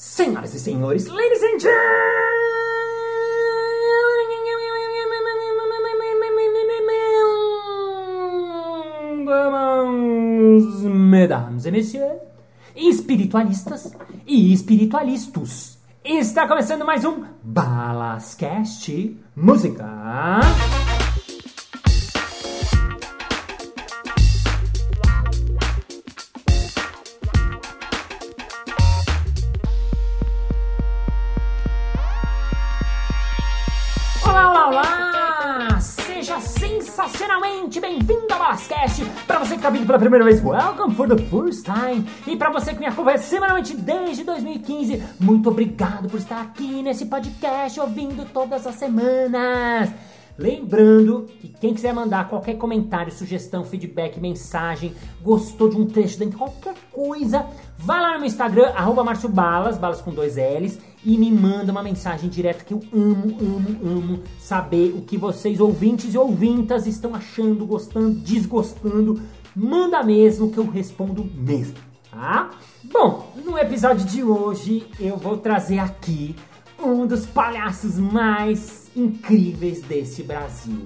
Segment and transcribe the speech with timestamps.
[0.00, 2.08] Senhoras e senhores, ladies and gentlemen,
[10.88, 12.16] mesdames et messieurs,
[12.74, 13.92] espiritualistas
[14.26, 15.78] e espiritualistas.
[16.02, 20.40] Está começando mais um Balascast Música.
[39.60, 42.02] Está vindo pela primeira vez, welcome for the first time!
[42.26, 47.04] E para você que me acompanha semanalmente desde 2015, muito obrigado por estar aqui nesse
[47.04, 49.90] podcast ouvindo todas as semanas!
[50.38, 56.38] Lembrando que quem quiser mandar qualquer comentário, sugestão, feedback, mensagem, gostou de um trecho dentro,
[56.38, 57.44] qualquer coisa,
[57.76, 61.70] vai lá no meu Instagram, arroba Márcio Balas, balas com dois L's, e me manda
[61.70, 66.86] uma mensagem direta que eu amo, amo, amo saber o que vocês, ouvintes e ouvintas,
[66.86, 69.20] estão achando, gostando, desgostando.
[69.54, 71.74] Manda mesmo que eu respondo mesmo,
[72.10, 72.50] tá?
[72.84, 76.36] Bom, no episódio de hoje eu vou trazer aqui
[76.80, 80.84] um dos palhaços mais incríveis desse Brasil.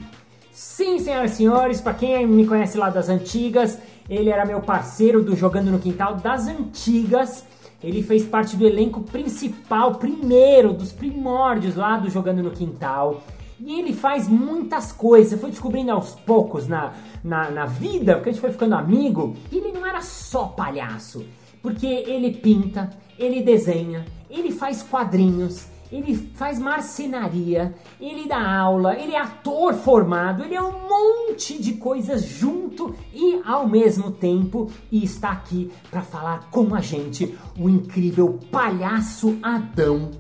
[0.50, 5.22] Sim, senhoras e senhores, para quem me conhece lá das antigas, ele era meu parceiro
[5.22, 7.44] do Jogando no Quintal das antigas.
[7.82, 13.22] Ele fez parte do elenco principal, primeiro, dos primórdios lá do Jogando no Quintal.
[13.58, 15.33] E ele faz muitas coisas.
[15.33, 19.36] Eu fui descobrindo aos poucos na, na, na vida, porque a gente foi ficando amigo,
[19.48, 21.24] que ele não era só palhaço.
[21.62, 29.14] Porque ele pinta, ele desenha, ele faz quadrinhos, ele faz marcenaria, ele dá aula, ele
[29.14, 35.05] é ator formado, ele é um monte de coisas junto e ao mesmo tempo e
[35.05, 40.10] está aqui para falar com a gente o incrível palhaço Adão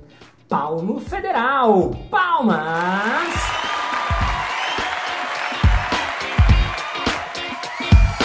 [0.54, 1.90] Paulo Federal.
[2.08, 3.34] Palmas!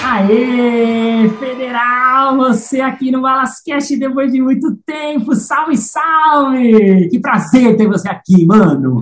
[0.06, 7.10] Aê, Federal, você aqui no Balascast depois de muito tempo, salve, salve!
[7.10, 9.00] Que prazer ter você aqui, mano!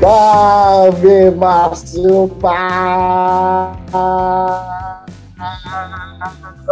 [0.00, 2.28] Salve, Márcio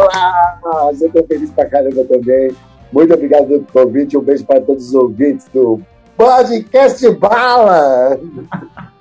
[0.09, 1.01] Paz!
[1.01, 2.51] Eu tô feliz pra caramba também.
[2.91, 4.17] Muito obrigado pelo convite.
[4.17, 5.81] Um beijo para todos os ouvintes do
[6.17, 8.19] Podcast Bala!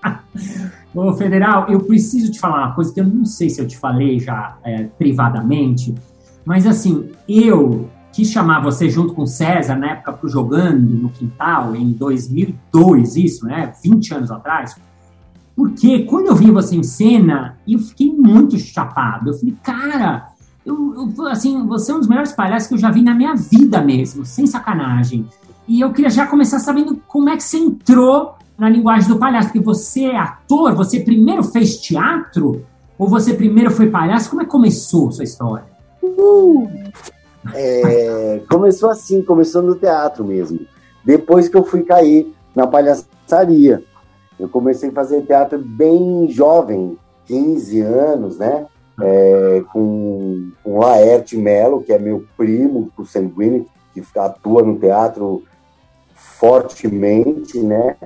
[0.95, 3.77] Ô, Federal, eu preciso te falar uma coisa que eu não sei se eu te
[3.77, 5.93] falei já é, privadamente,
[6.45, 11.09] mas assim, eu quis chamar você junto com o César, na época pro Jogando no
[11.09, 13.73] Quintal, em 2002, isso, né?
[13.83, 14.77] 20 anos atrás.
[15.57, 19.31] Porque quando eu vi você em cena, eu fiquei muito chapado.
[19.31, 20.29] Eu falei, cara,
[20.65, 23.35] eu, eu, assim, você é um dos melhores palhaços que eu já vi na minha
[23.35, 25.29] vida mesmo, sem sacanagem.
[25.69, 29.49] E eu queria já começar sabendo como é que você entrou na linguagem do palhaço,
[29.49, 32.65] porque você é ator, você primeiro fez teatro
[32.99, 34.31] ou você primeiro foi palhaço?
[34.31, 35.67] Como é que começou a sua história?
[36.03, 36.69] Uh,
[37.53, 40.61] é, começou assim, começou no teatro mesmo.
[41.05, 43.83] Depois que eu fui cair na palhaçaria.
[44.39, 46.97] Eu comecei a fazer teatro bem jovem,
[47.27, 48.67] 15 anos, né?
[49.01, 55.43] É, com, com Laerte Melo, que é meu primo, sanguíneo, que atua no teatro
[56.15, 57.97] fortemente, né?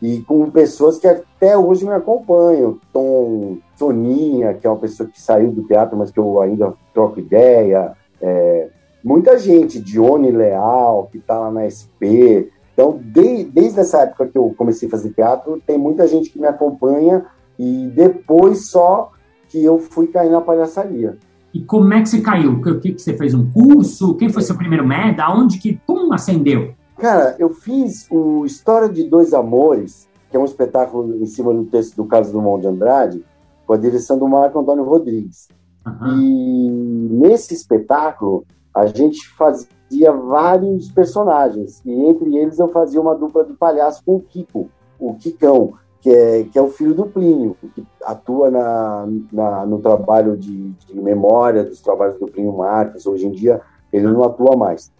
[0.00, 2.78] E com pessoas que até hoje me acompanham.
[2.92, 7.20] Tom Soninha, que é uma pessoa que saiu do teatro, mas que eu ainda troco
[7.20, 7.92] ideia.
[8.20, 8.68] É,
[9.02, 12.50] muita gente, Dione Leal, que está lá na SP.
[12.72, 16.38] Então, de, desde essa época que eu comecei a fazer teatro, tem muita gente que
[16.38, 17.24] me acompanha
[17.58, 19.11] e depois só
[19.52, 21.18] que eu fui cair na palhaçaria.
[21.52, 22.52] E como é que você caiu?
[22.52, 23.34] O que, que você fez?
[23.34, 24.14] Um curso?
[24.14, 25.24] Quem foi seu primeiro média?
[25.24, 26.72] Aonde que, pum, acendeu?
[26.96, 31.64] Cara, eu fiz o História de Dois Amores, que é um espetáculo em cima do
[31.66, 33.24] texto do Carlos Dumont de Andrade,
[33.66, 35.48] com a direção do Marco Antônio Rodrigues.
[35.86, 36.18] Uhum.
[36.18, 36.70] E
[37.10, 43.52] nesse espetáculo, a gente fazia vários personagens, e entre eles eu fazia uma dupla de
[43.52, 47.86] palhaço com o Kiko, o Kikão, que é, que é o filho do Plínio, que
[48.04, 53.06] atua na, na, no trabalho de, de memória dos trabalhos do Plínio Marcos.
[53.06, 53.60] Hoje em dia,
[53.92, 54.92] ele não atua mais.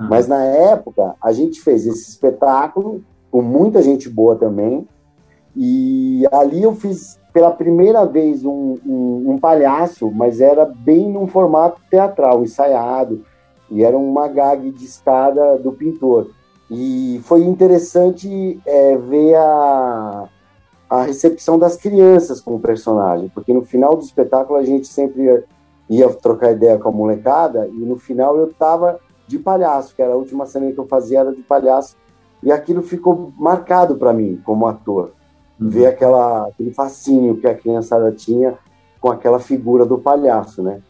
[0.00, 0.08] Uhum.
[0.10, 4.86] Mas na época, a gente fez esse espetáculo com muita gente boa também.
[5.54, 11.28] E ali eu fiz pela primeira vez um, um, um palhaço, mas era bem num
[11.28, 13.24] formato teatral, ensaiado.
[13.70, 16.30] E era uma gag de escada do pintor.
[16.68, 20.28] E foi interessante é, ver a,
[20.88, 25.44] a recepção das crianças com o personagem, porque no final do espetáculo a gente sempre
[25.88, 30.14] ia trocar ideia com a molecada e no final eu tava de palhaço, que era
[30.14, 31.96] a última cena que eu fazia era de palhaço,
[32.42, 35.12] e aquilo ficou marcado para mim como ator.
[35.60, 35.68] Uhum.
[35.68, 38.56] Ver aquela, aquele fascínio que a criançada tinha
[39.00, 40.80] com aquela figura do palhaço, né?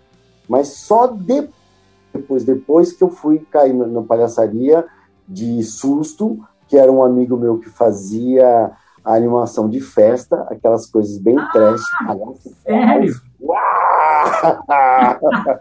[0.48, 4.84] Mas só depois, depois que eu fui cair na palhaçaria
[5.26, 8.70] de susto, que era um amigo meu que fazia
[9.08, 11.80] a animação de festa, aquelas coisas bem ah, trash.
[12.62, 13.14] Sério?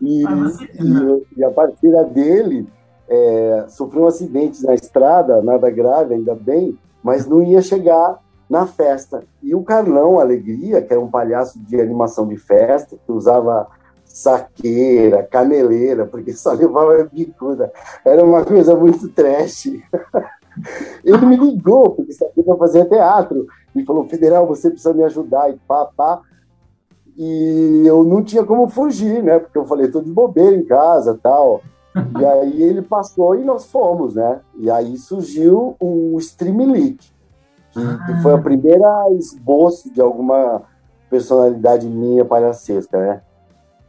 [0.00, 2.66] e, e, e, a partir dele,
[3.06, 8.66] é, sofreu um acidente na estrada, nada grave, ainda bem, mas não ia chegar na
[8.66, 9.22] festa.
[9.42, 13.68] E o Carlão Alegria, que era um palhaço de animação de festa, que usava
[14.02, 17.70] saqueira, caneleira, porque só levava bicuda.
[18.02, 19.68] Era uma coisa muito trash.
[21.04, 25.04] Ele me ligou, porque sabia que eu fazia teatro, e falou, Federal, você precisa me
[25.04, 26.20] ajudar, e pá, pá.
[27.16, 29.38] E eu não tinha como fugir, né?
[29.38, 31.62] Porque eu falei, tô de bobeira em casa tal.
[32.18, 34.40] E aí ele passou e nós fomos, né?
[34.56, 37.12] E aí surgiu o Streamlink,
[37.70, 37.98] que, ah.
[38.06, 40.62] que foi a primeira esboço de alguma
[41.10, 43.20] personalidade minha palhacesca, né?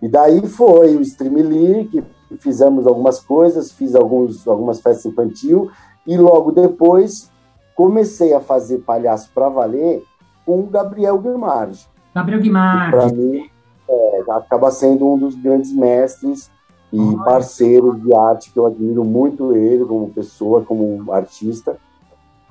[0.01, 2.04] E daí foi o Streamlink,
[2.39, 5.71] fizemos algumas coisas, fiz alguns, algumas festas infantil
[6.05, 7.31] e logo depois
[7.75, 10.03] comecei a fazer palhaço para valer
[10.45, 11.89] com o Gabriel Guimarães.
[12.13, 12.91] Gabriel Guimarães.
[12.91, 13.50] Para mim,
[13.89, 16.51] é, acaba sendo um dos grandes mestres
[16.91, 17.23] e Olha.
[17.23, 21.77] parceiro de arte que eu admiro muito ele como pessoa, como artista.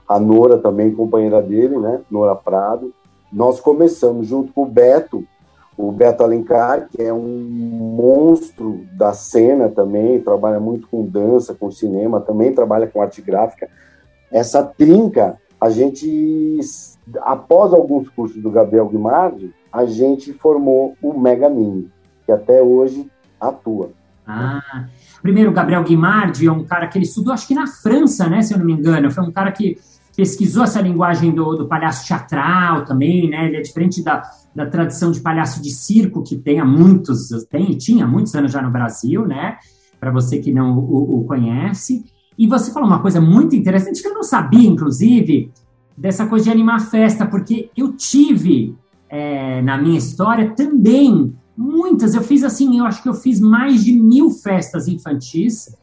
[0.09, 2.01] A Nora também, companheira dele, né?
[2.11, 2.93] Nora Prado.
[3.33, 5.25] Nós começamos junto com o Beto,
[5.77, 7.39] o Beto Alencar, que é um
[7.97, 13.69] monstro da cena também, trabalha muito com dança, com cinema, também trabalha com arte gráfica.
[14.31, 16.61] Essa trinca, a gente,
[17.21, 21.91] após alguns cursos do Gabriel Guimarães, a gente formou o Mega Mini,
[22.27, 23.11] que até hoje
[23.41, 23.91] atua.
[24.27, 24.87] Ah,
[25.21, 28.43] primeiro, o Gabriel Guimarães é um cara que ele estudou, acho que na França, né,
[28.43, 29.11] se eu não me engano.
[29.11, 29.79] Foi um cara que
[30.17, 33.47] pesquisou essa linguagem do, do palhaço teatral também, né?
[33.47, 34.23] Ele é diferente da,
[34.55, 38.61] da tradição de palhaço de circo que tem há muitos, tem tinha muitos anos já
[38.61, 39.57] no Brasil, né?
[39.99, 42.05] Para você que não o, o, conhece.
[42.37, 45.51] E você falou uma coisa muito interessante que eu não sabia, inclusive,
[45.97, 48.77] dessa coisa de animar festa, porque eu tive
[49.09, 53.85] é, na minha história também Muitas, eu fiz assim, eu acho que eu fiz mais
[53.85, 55.77] de mil festas infantis.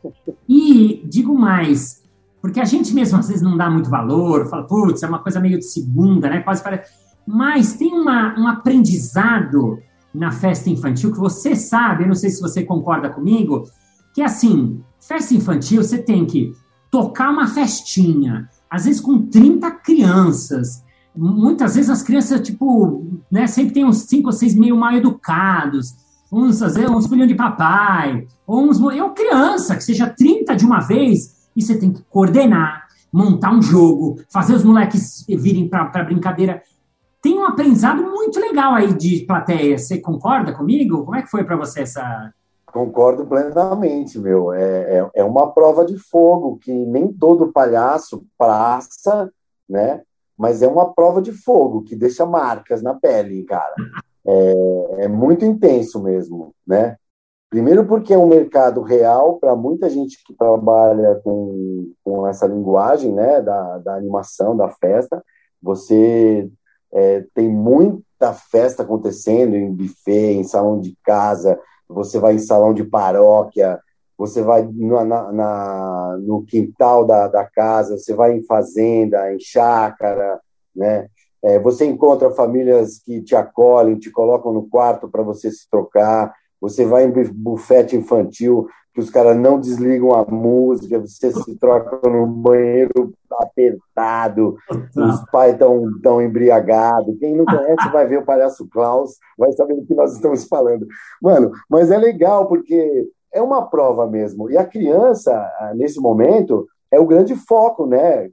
[0.48, 2.04] E digo mais,
[2.42, 5.40] porque a gente mesmo às vezes não dá muito valor, fala, putz, é uma coisa
[5.40, 6.40] meio de segunda, né?
[6.40, 6.92] Quase parece.
[7.32, 9.78] Mas tem uma, um aprendizado
[10.12, 13.66] na festa infantil que você sabe, eu não sei se você concorda comigo,
[14.16, 16.52] que é assim, festa infantil você tem que
[16.90, 20.84] tocar uma festinha, às vezes com 30 crianças,
[21.16, 25.94] muitas vezes as crianças, tipo, né, sempre tem uns cinco ou seis meio mal educados,
[26.32, 30.66] uns, às vezes, uns filhos de papai, ou uns, eu criança, que seja 30 de
[30.66, 36.04] uma vez, e você tem que coordenar, montar um jogo, fazer os moleques virem para
[36.04, 36.64] brincadeira.
[37.22, 39.78] Tem um aprendizado muito legal aí de plateia.
[39.78, 41.04] Você concorda comigo?
[41.04, 42.34] Como é que foi para você essa.
[42.66, 44.54] Concordo plenamente, meu.
[44.54, 49.32] É, é, é, uma prova de fogo que nem todo palhaço passa,
[49.68, 50.02] né?
[50.40, 53.76] mas é uma prova de fogo que deixa marcas na pele, cara.
[54.26, 56.96] É, é muito intenso mesmo, né?
[57.50, 63.12] Primeiro porque é um mercado real para muita gente que trabalha com, com essa linguagem,
[63.12, 65.22] né, da, da animação, da festa.
[65.62, 66.50] Você
[66.94, 72.74] é, tem muita festa acontecendo em buffet, em salão de casa, você vai em salão
[72.74, 73.80] de paróquia,
[74.18, 80.40] você vai na, na, no quintal da, da casa, você vai em fazenda, em chácara,
[80.76, 81.08] né?
[81.42, 86.34] É, você encontra famílias que te acolhem, te colocam no quarto para você se trocar.
[86.60, 88.68] Você vai em bufete infantil,
[89.00, 95.54] que os caras não desligam a música, você se troca no banheiro apertado, os pais
[95.54, 97.18] estão tão embriagados.
[97.20, 100.86] Quem não conhece vai ver o Palhaço Klaus, vai saber do que nós estamos falando.
[101.22, 104.50] Mano, mas é legal porque é uma prova mesmo.
[104.52, 108.30] E a criança, ah, nesse momento, é o grande foco, né?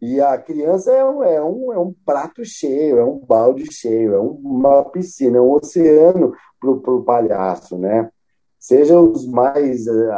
[0.00, 4.14] E a criança é um, é um, é um prato cheio, é um balde cheio,
[4.14, 8.10] é uma piscina, é um oceano para o palhaço, né?
[8.66, 10.10] Sejam os mais uh,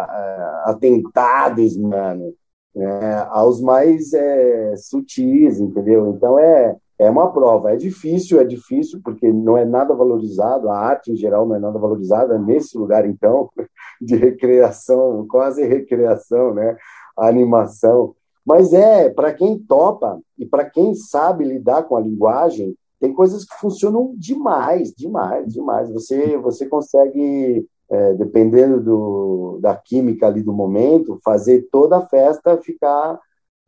[0.64, 2.32] atentados, mano,
[2.74, 3.26] né?
[3.28, 6.08] aos mais é, sutis, entendeu?
[6.08, 7.72] Então é, é uma prova.
[7.72, 11.58] É difícil, é difícil, porque não é nada valorizado, a arte em geral não é
[11.58, 13.50] nada valorizada nesse lugar, então,
[14.00, 16.74] de recreação, quase recreação, né?
[17.18, 18.14] Animação.
[18.46, 23.44] Mas é, para quem topa e para quem sabe lidar com a linguagem, tem coisas
[23.44, 25.92] que funcionam demais, demais, demais.
[25.92, 32.58] Você, você consegue, é, dependendo do, da química ali do momento, fazer toda a festa
[32.58, 33.18] ficar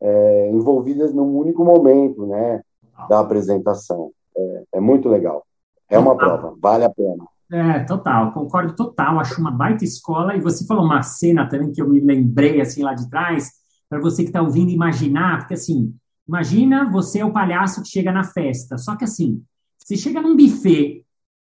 [0.01, 2.61] é, envolvida num único momento, né,
[3.09, 4.11] da apresentação.
[4.35, 5.43] É, é muito legal.
[5.89, 7.25] É uma prova, vale a pena.
[7.51, 9.19] É, total, concordo total.
[9.19, 10.35] Acho uma baita escola.
[10.37, 13.51] E você falou uma cena também que eu me lembrei assim lá de trás,
[13.89, 15.93] para você que está ouvindo imaginar, porque assim,
[16.31, 18.77] Imagina você é o palhaço que chega na festa.
[18.77, 19.43] Só que assim,
[19.77, 21.05] você chega num buffet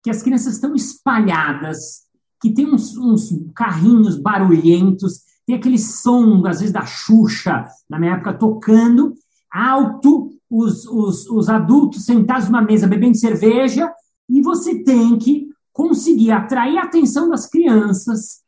[0.03, 2.06] que as crianças estão espalhadas,
[2.41, 8.15] que tem uns, uns carrinhos barulhentos, tem aquele som, às vezes, da Xuxa, na minha
[8.15, 9.15] época, tocando,
[9.51, 13.91] alto, os, os, os adultos sentados numa mesa bebendo cerveja,
[14.29, 18.41] e você tem que conseguir atrair a atenção das crianças,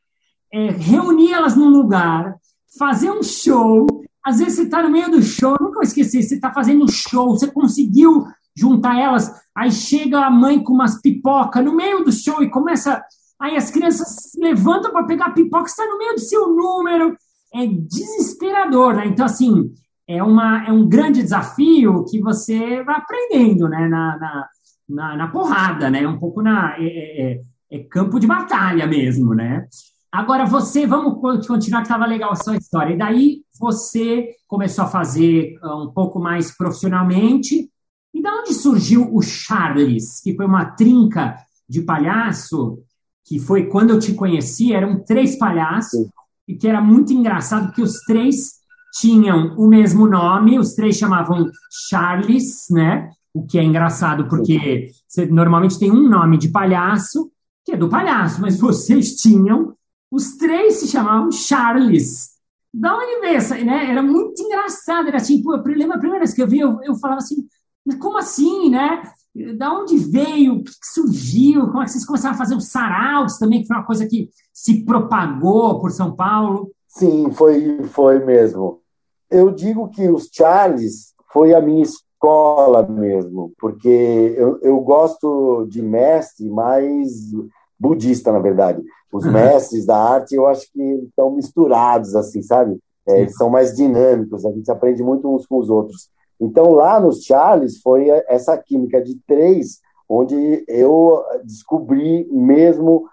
[0.52, 2.36] é, reunir elas num lugar,
[2.78, 3.86] fazer um show
[4.28, 6.88] às vezes você está no meio do show, nunca vou esquecer, você está fazendo um
[6.88, 12.12] show, você conseguiu juntar elas, aí chega a mãe com umas pipoca no meio do
[12.12, 13.02] show e começa.
[13.40, 17.16] Aí as crianças levantam para pegar pipoca, está no meio do seu número.
[17.54, 19.06] É desesperador, né?
[19.06, 19.72] Então, assim,
[20.06, 23.88] é, uma, é um grande desafio que você vai aprendendo, né?
[23.88, 24.48] Na, na,
[24.88, 26.06] na, na porrada, né?
[26.06, 26.76] Um pouco na.
[26.78, 27.40] É, é, é,
[27.70, 29.66] é campo de batalha mesmo, né?
[30.10, 32.94] Agora você, vamos continuar que estava legal a sua história.
[32.94, 37.70] E daí você começou a fazer ah, um pouco mais profissionalmente.
[38.14, 41.36] E da onde surgiu o Charles, que foi uma trinca
[41.68, 42.78] de palhaço,
[43.28, 46.08] que foi quando eu te conheci, eram três palhaços,
[46.46, 48.58] e que era muito engraçado, porque os três
[48.98, 51.50] tinham o mesmo nome, os três chamavam
[51.88, 53.10] Charles, né?
[53.34, 57.30] O que é engraçado, porque você normalmente tem um nome de palhaço,
[57.64, 59.74] que é do palhaço, mas vocês tinham
[60.10, 62.30] os três se chamavam Charles.
[62.72, 63.90] Da onde veio essa, né?
[63.90, 65.08] Era muito engraçado.
[65.08, 67.46] Era tipo, eu lembro a primeira vez que eu vi, eu, eu falava assim,
[67.98, 69.02] como assim, né?
[69.56, 70.54] Da onde veio?
[70.54, 71.66] O que, surgiu?
[71.66, 74.28] Como é que vocês começaram a fazer os saraus também, que foi uma coisa que
[74.52, 76.72] se propagou por São Paulo?
[76.88, 78.80] Sim, foi, foi mesmo.
[79.30, 85.82] Eu digo que os Charles foi a minha escola mesmo, porque eu, eu gosto de
[85.82, 87.30] mestre mais
[87.78, 88.82] budista, na verdade.
[89.12, 89.32] Os uhum.
[89.32, 92.78] mestres da arte, eu acho que estão misturados, assim, sabe?
[93.06, 96.10] É, eles são mais dinâmicos, a gente aprende muito uns com os outros.
[96.40, 103.08] Então, lá nos Charles, foi essa química de três, onde eu descobri mesmo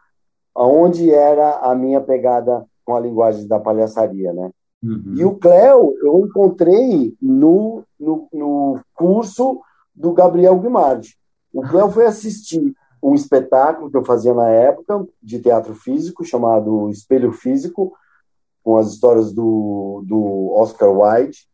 [0.54, 4.52] aonde era a minha pegada com a linguagem da palhaçaria, né?
[4.84, 5.16] Uhum.
[5.16, 9.60] E o Cléo, eu encontrei no, no, no curso
[9.94, 11.16] do Gabriel Guimarães.
[11.52, 16.90] O Cléo foi assistir um espetáculo que eu fazia na época de teatro físico chamado
[16.90, 17.94] Espelho Físico,
[18.64, 21.48] com as histórias do, do Oscar Wilde.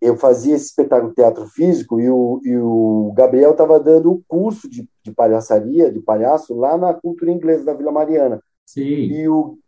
[0.00, 4.68] Eu fazia esse espetáculo teatro físico e o, e o Gabriel estava dando o curso
[4.68, 8.40] de, de palhaçaria, de palhaço, lá na cultura inglesa da Vila Mariana.
[8.64, 8.82] Sim.
[8.82, 9.58] E o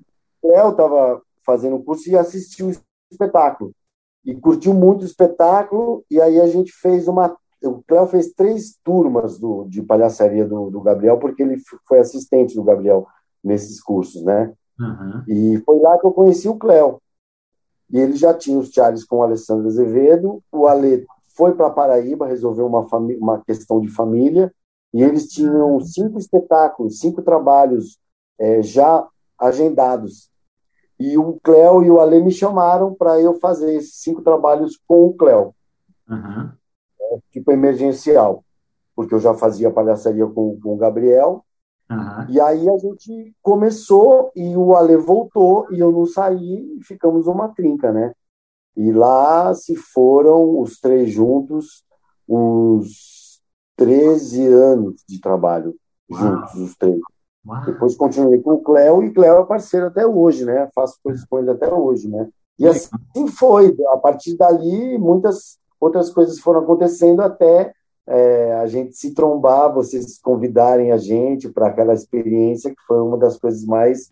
[0.42, 2.74] Léo estava fazendo o curso e assistiu o
[3.10, 3.72] espetáculo.
[4.24, 8.78] E curtiu muito o espetáculo, e aí a gente fez uma o Cléo fez três
[8.82, 13.06] turmas do, de palhaçaria do, do, Gabriel, porque ele foi assistente do Gabriel
[13.44, 14.52] nesses cursos, né?
[14.78, 15.22] Uhum.
[15.28, 17.00] E foi lá que eu conheci o Cléo.
[17.92, 20.42] E ele já tinha os Charles com o Alessandro Azevedo.
[20.52, 21.06] O Ale
[21.36, 22.86] foi para Paraíba resolver uma,
[23.18, 24.52] uma questão de família.
[24.92, 27.98] E eles tinham cinco espetáculos, cinco trabalhos
[28.38, 29.06] é, já
[29.38, 30.30] agendados.
[30.98, 35.06] E o Cléo e o Ale me chamaram para eu fazer esses cinco trabalhos com
[35.06, 35.54] o Cléo.
[36.08, 36.50] Uhum
[37.30, 38.44] tipo emergencial,
[38.94, 41.44] porque eu já fazia palhaçaria com, com o Gabriel.
[41.90, 42.26] Uhum.
[42.28, 47.26] E aí a gente começou e o Ale voltou e eu não saí e ficamos
[47.26, 48.12] uma trinca, né?
[48.76, 51.84] E lá se foram os três juntos
[52.28, 53.40] uns
[53.76, 55.74] 13 anos de trabalho
[56.10, 56.20] Uau.
[56.20, 57.00] juntos, os três.
[57.44, 57.64] Uau.
[57.64, 60.68] Depois continuei com o Cléo e Cléo é parceiro até hoje, né?
[60.72, 62.28] Faço coisas com ele até hoje, né?
[62.58, 63.74] E assim foi.
[63.88, 67.72] A partir dali, muitas outras coisas foram acontecendo até
[68.06, 73.16] é, a gente se trombar, vocês convidarem a gente para aquela experiência que foi uma
[73.16, 74.10] das coisas mais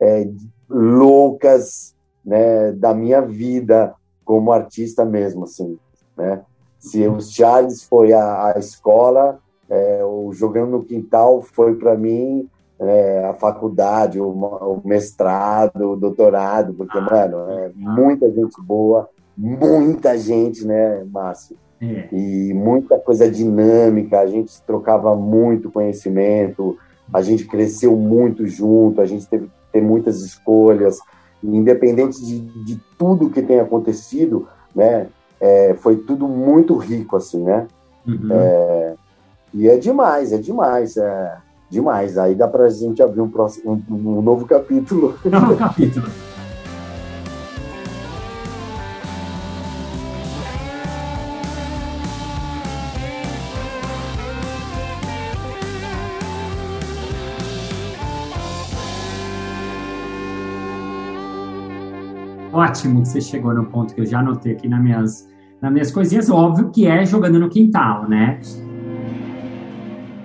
[0.00, 0.28] é,
[0.68, 5.78] loucas né, da minha vida como artista mesmo, assim,
[6.16, 6.42] né?
[6.78, 12.48] Se os Charles foi a, a escola, é, o jogando no quintal foi para mim
[12.78, 19.08] é, a faculdade, o, o, mestrado, o doutorado, porque, ah, mano, é muita gente boa,
[19.36, 21.56] muita gente, né, Márcio?
[21.82, 22.08] É.
[22.12, 26.78] E muita coisa dinâmica, a gente trocava muito conhecimento,
[27.12, 30.98] a gente cresceu muito junto, a gente teve que ter muitas escolhas,
[31.42, 35.08] independente de, de tudo que tem acontecido, né,
[35.40, 37.66] é, foi tudo muito rico, assim, né?
[38.06, 38.28] Uhum.
[38.30, 38.94] É,
[39.52, 41.36] E é demais, é demais, é
[41.68, 42.16] demais.
[42.16, 45.18] Aí dá pra gente abrir um, próximo, um, um novo capítulo.
[45.24, 46.06] Novo capítulo.
[62.62, 65.28] Ótimo que você chegou no ponto que eu já anotei aqui nas minhas,
[65.60, 66.30] nas minhas coisinhas.
[66.30, 68.40] Óbvio que é jogando no quintal, né?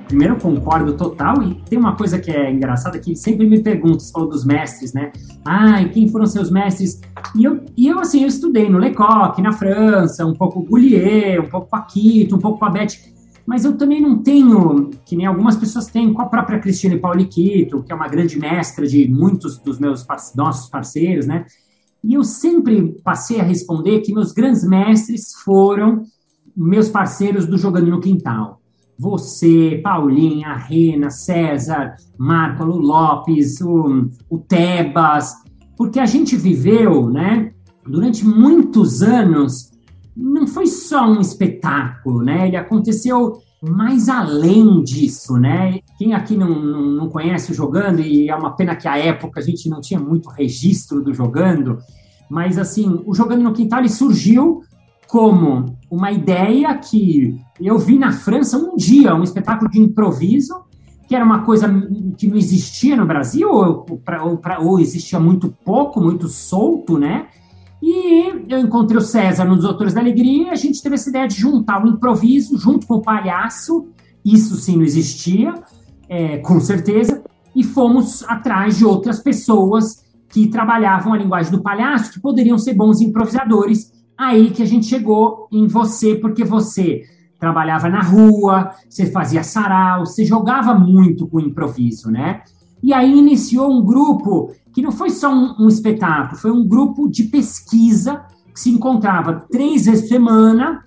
[0.07, 1.41] Primeiro, concordo total.
[1.41, 4.93] E tem uma coisa que é engraçada que sempre me perguntam, você falou dos mestres,
[4.93, 5.11] né?
[5.43, 7.01] Ah, e quem foram seus mestres?
[7.35, 11.49] E eu, e eu assim, eu estudei no Lecoq, na França, um pouco Goulier, um
[11.49, 13.17] pouco Paquito, um pouco Babette
[13.47, 17.81] mas eu também não tenho, que nem algumas pessoas têm, com a própria Cristiane Pauliquito,
[17.81, 21.45] que é uma grande mestra de muitos dos meus nossos parceiros, né?
[22.07, 26.03] E eu sempre passei a responder que meus grandes mestres foram
[26.55, 28.61] meus parceiros do Jogando no Quintal.
[28.97, 35.33] Você, Paulinha, Rena, César, Marco Lopes, o, o Tebas,
[35.75, 37.51] porque a gente viveu, né,
[37.85, 39.73] durante muitos anos,
[40.15, 45.79] não foi só um espetáculo, né, ele aconteceu mais além disso, né?
[45.97, 49.39] Quem aqui não, não, não, conhece o Jogando, e é uma pena que a época
[49.39, 51.79] a gente não tinha muito registro do Jogando,
[52.29, 54.61] mas assim, o Jogando no Quintal ele surgiu
[55.07, 60.53] como uma ideia que eu vi na França um dia, um espetáculo de improviso,
[61.07, 61.67] que era uma coisa
[62.17, 67.27] que não existia no Brasil, ou, ou, ou existia muito pouco, muito solto, né?
[67.81, 71.27] E eu encontrei o César nos Doutores da Alegria e a gente teve essa ideia
[71.27, 73.87] de juntar o improviso junto com o palhaço,
[74.25, 75.53] isso sim não existia,
[76.09, 77.23] é, com certeza,
[77.55, 82.73] e fomos atrás de outras pessoas que trabalhavam a linguagem do palhaço, que poderiam ser
[82.73, 83.91] bons improvisadores.
[84.17, 87.03] Aí que a gente chegou em você, porque você
[87.39, 92.41] trabalhava na rua, você fazia sarau, você jogava muito com improviso, né?
[92.81, 97.09] E aí iniciou um grupo que não foi só um, um espetáculo, foi um grupo
[97.09, 100.83] de pesquisa que se encontrava três vezes por semana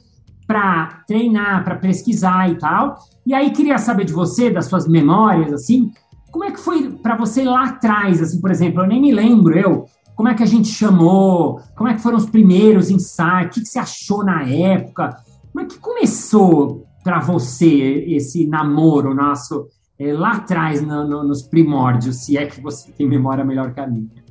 [0.46, 2.98] para treinar, para pesquisar e tal.
[3.24, 5.92] E aí queria saber de você, das suas memórias, assim,
[6.30, 9.56] como é que foi para você lá atrás, assim, por exemplo, eu nem me lembro,
[9.58, 13.50] eu, como é que a gente chamou, como é que foram os primeiros ensaios, o
[13.50, 15.16] que, que você achou na época,
[15.52, 19.66] como é que começou para você esse namoro nosso
[20.00, 23.80] é, lá atrás, no, no, nos primórdios, se é que você tem memória melhor que
[23.80, 24.24] a minha?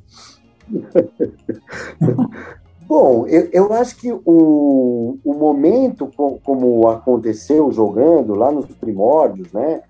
[2.88, 6.10] Bom, eu, eu acho que o, o momento
[6.42, 9.82] como aconteceu jogando lá nos primórdios, né?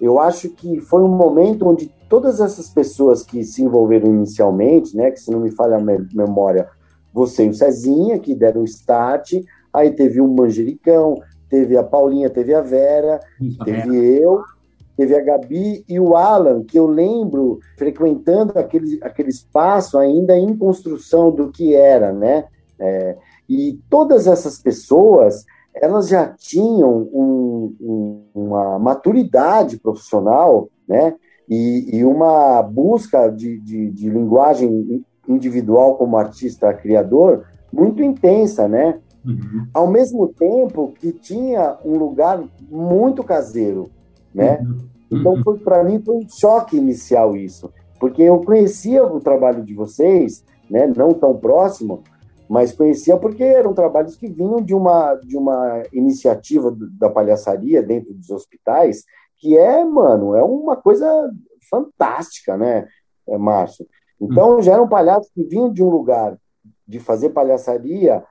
[0.00, 5.10] Eu acho que foi um momento onde todas essas pessoas que se envolveram inicialmente, né?
[5.10, 5.82] Que se não me falha a
[6.14, 6.68] memória,
[7.12, 9.32] você e o Cezinha, que deram start,
[9.72, 14.24] aí teve o Manjericão, teve a Paulinha, teve a Vera, Isso, teve é.
[14.24, 14.44] eu,
[14.96, 20.56] teve a Gabi e o Alan, que eu lembro frequentando aquele, aquele espaço ainda em
[20.56, 22.46] construção do que era, né?
[22.78, 23.16] É,
[23.48, 31.14] e todas essas pessoas, elas já tinham um, um, uma maturidade profissional, né?
[31.48, 38.98] E, e uma busca de, de, de, linguagem individual como artista criador muito intensa, né?
[39.24, 39.66] Uhum.
[39.72, 43.90] Ao mesmo tempo que tinha um lugar muito caseiro,
[44.36, 44.58] né?
[44.60, 44.78] Uhum.
[45.10, 45.58] Então, uhum.
[45.58, 50.86] para mim, foi um choque inicial isso, porque eu conhecia o trabalho de vocês, né?
[50.86, 52.02] Não tão próximo,
[52.48, 58.12] mas conhecia porque eram trabalhos que vinham de uma, de uma iniciativa da palhaçaria dentro
[58.12, 59.04] dos hospitais,
[59.38, 61.32] que é, mano, é uma coisa
[61.70, 62.86] fantástica, né,
[63.28, 63.86] é, Márcio?
[64.20, 64.62] Então, uhum.
[64.62, 66.38] já eram palhaços que vinham de um lugar
[66.86, 68.22] de fazer palhaçaria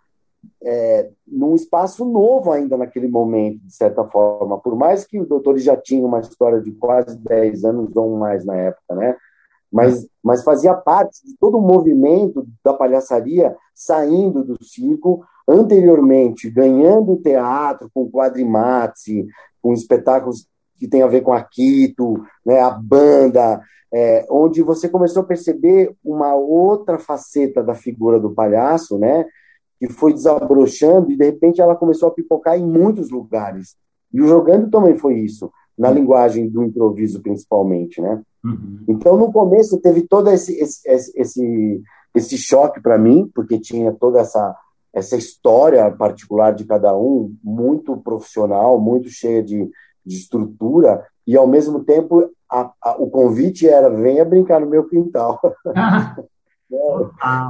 [0.63, 4.59] é, num espaço novo ainda naquele momento, de certa forma.
[4.59, 8.45] Por mais que o doutor já tinha uma história de quase 10 anos ou mais
[8.45, 9.15] na época, né?
[9.71, 17.17] Mas, mas fazia parte de todo o movimento da palhaçaria saindo do circo, anteriormente ganhando
[17.17, 19.25] teatro com quadrimates,
[19.61, 23.61] com espetáculos que tem a ver com a Quito, né, a banda,
[23.93, 29.25] é, onde você começou a perceber uma outra faceta da figura do palhaço, né,
[29.79, 33.75] que foi desabrochando e de repente ela começou a pipocar em muitos lugares.
[34.13, 38.21] E o jogando também foi isso, na linguagem do improviso principalmente, né?
[38.43, 38.79] Uhum.
[38.87, 41.81] Então no começo teve todo esse esse, esse,
[42.13, 44.55] esse choque para mim, porque tinha toda essa
[44.93, 49.69] essa história particular de cada um, muito profissional, muito cheia de,
[50.05, 54.87] de estrutura, e ao mesmo tempo a, a, o convite era venha brincar no meu
[54.87, 55.39] quintal.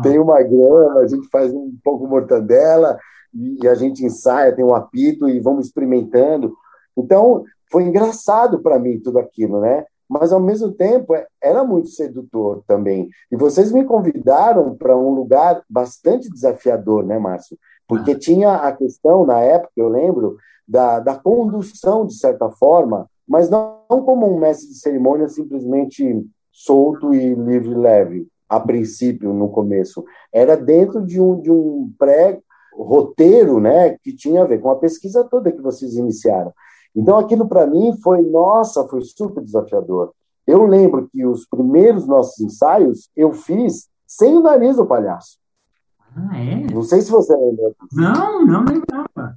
[0.01, 2.97] Tem uma grama, a gente faz um pouco mortandela
[3.33, 6.53] e a gente ensaia, tem um apito e vamos experimentando.
[6.97, 9.85] Então, foi engraçado para mim tudo aquilo, né?
[10.07, 13.09] Mas ao mesmo tempo é, era muito sedutor também.
[13.31, 17.57] E vocês me convidaram para um lugar bastante desafiador, né, Márcio?
[17.87, 18.19] Porque ah.
[18.19, 23.79] tinha a questão, na época, eu lembro, da, da condução, de certa forma, mas não,
[23.89, 30.03] não como um mestre de cerimônia simplesmente solto e livre leve, a princípio, no começo.
[30.31, 35.23] Era dentro de um, de um pré-roteiro, né, que tinha a ver com a pesquisa
[35.23, 36.53] toda que vocês iniciaram.
[36.95, 40.13] Então, aquilo para mim foi, nossa, foi super desafiador.
[40.47, 45.37] Eu lembro que os primeiros nossos ensaios eu fiz sem o nariz do palhaço.
[46.15, 46.71] Ah, é?
[46.71, 47.73] Não sei se você lembra.
[47.91, 49.35] Não, não lembrava.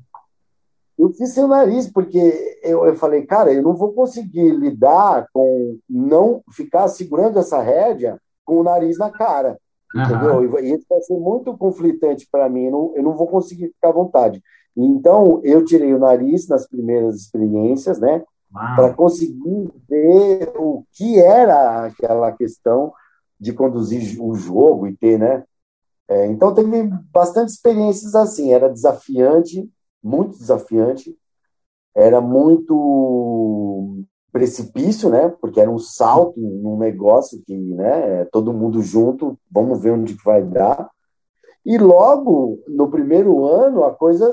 [0.98, 5.26] Eu fiz sem o nariz, porque eu, eu falei, cara, eu não vou conseguir lidar
[5.32, 9.58] com não ficar segurando essa rédea com o nariz na cara.
[9.94, 10.02] Uhum.
[10.02, 10.64] Entendeu?
[10.64, 13.90] E isso vai ser muito conflitante para mim, eu não, eu não vou conseguir ficar
[13.90, 14.42] à vontade.
[14.74, 18.24] Então, eu tirei o nariz nas primeiras experiências, né?
[18.50, 22.92] Para conseguir ver o que era aquela questão
[23.38, 25.44] de conduzir o jogo e ter, né?
[26.08, 28.52] É, então, teve bastante experiências assim.
[28.52, 29.70] Era desafiante,
[30.02, 31.14] muito desafiante.
[31.94, 34.04] Era muito
[34.38, 35.28] precipício, né?
[35.40, 38.24] Porque era um salto num negócio que, né?
[38.26, 40.88] Todo mundo junto, vamos ver onde vai dar.
[41.66, 44.30] E logo no primeiro ano a coisa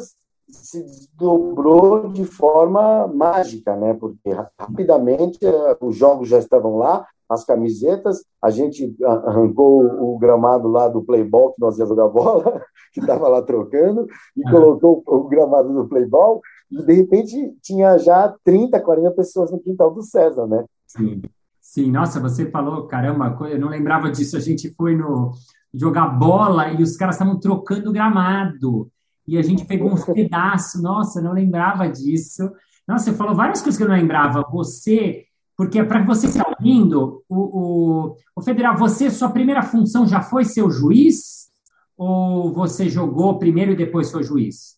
[0.47, 3.95] se desdobrou de forma mágica, né?
[3.95, 10.67] Porque rapidamente eh, os jogos já estavam lá, as camisetas, a gente arrancou o gramado
[10.67, 12.61] lá do Playball que nós ia jogar bola,
[12.93, 14.05] que estava lá trocando,
[14.37, 19.93] e colocou o gramado do Playball, de repente tinha já 30, 40 pessoas no quintal
[19.93, 20.65] do César, né?
[20.87, 21.21] Sim.
[21.61, 24.37] Sim, nossa, você falou, caramba, eu não lembrava disso.
[24.37, 25.31] A gente foi no
[25.73, 28.89] jogar bola e os caras estavam trocando gramado
[29.27, 30.81] e a gente pegou uns pedaços.
[30.81, 32.49] Nossa, não lembrava disso.
[32.87, 34.47] Nossa, você falou várias coisas que eu não lembrava.
[34.51, 35.25] Você,
[35.57, 40.21] porque para você que está ouvindo, o, o, o Federal, você, sua primeira função já
[40.21, 41.49] foi ser o juiz?
[41.97, 44.75] Ou você jogou primeiro e depois foi juiz?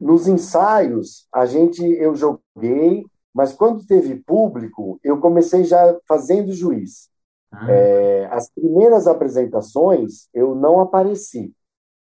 [0.00, 7.10] Nos ensaios, a gente, eu joguei, mas quando teve público, eu comecei já fazendo juiz.
[7.52, 7.70] Ah.
[7.70, 11.52] É, as primeiras apresentações, eu não apareci.